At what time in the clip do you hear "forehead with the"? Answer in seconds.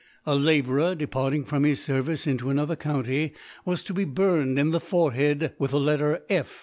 4.79-5.79